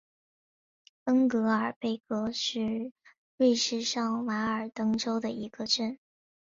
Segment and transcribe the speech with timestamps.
[1.03, 2.91] 恩格尔贝格是
[3.37, 5.99] 瑞士上瓦尔登州的一个镇。